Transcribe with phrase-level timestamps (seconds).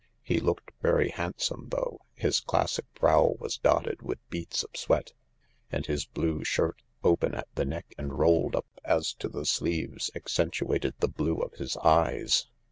[0.23, 5.13] He looked very handsome though; his classic brow was dotted with beads of sweat,
[5.71, 10.09] and his blue shirt, open at the neck and rolled up as to the sleeves,
[10.15, 12.47] accen tuated the blue of his eyes.